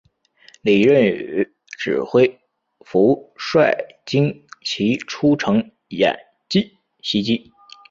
[0.63, 1.47] 李任与
[1.77, 2.27] 指挥
[2.79, 3.71] 顾福帅
[4.03, 6.17] 精骑出城掩
[6.49, 7.51] 击袭击。